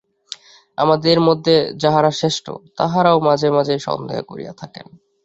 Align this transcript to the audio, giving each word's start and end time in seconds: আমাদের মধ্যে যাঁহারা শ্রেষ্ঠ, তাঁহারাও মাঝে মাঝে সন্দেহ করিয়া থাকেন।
আমাদের 0.77 1.17
মধ্যে 1.21 1.55
যাঁহারা 1.77 2.11
শ্রেষ্ঠ, 2.11 2.45
তাঁহারাও 2.77 3.17
মাঝে 3.19 3.49
মাঝে 3.51 3.75
সন্দেহ 3.79 4.19
করিয়া 4.21 4.53
থাকেন। 4.53 4.87